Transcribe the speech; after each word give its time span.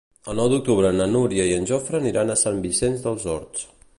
El 0.31 0.37
nou 0.41 0.47
d'octubre 0.53 0.89
na 0.95 1.05
Núria 1.11 1.45
i 1.49 1.51
en 1.59 1.69
Jofre 1.73 1.99
aniran 2.01 2.33
a 2.33 2.39
Sant 2.47 2.59
Vicenç 2.65 3.07
dels 3.07 3.31
Horts. 3.35 3.71